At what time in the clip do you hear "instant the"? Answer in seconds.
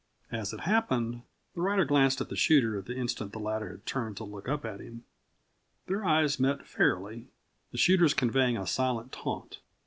2.97-3.39